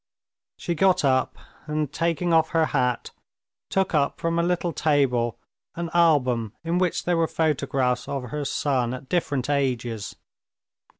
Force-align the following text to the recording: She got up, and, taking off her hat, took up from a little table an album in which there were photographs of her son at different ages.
She 0.57 0.73
got 0.73 1.05
up, 1.05 1.37
and, 1.67 1.93
taking 1.93 2.33
off 2.33 2.49
her 2.57 2.65
hat, 2.65 3.11
took 3.69 3.93
up 3.93 4.19
from 4.19 4.39
a 4.39 4.41
little 4.41 4.73
table 4.73 5.37
an 5.75 5.91
album 5.93 6.53
in 6.63 6.79
which 6.79 7.03
there 7.05 7.17
were 7.17 7.27
photographs 7.27 8.07
of 8.07 8.31
her 8.31 8.43
son 8.43 8.95
at 8.95 9.09
different 9.09 9.47
ages. 9.47 10.15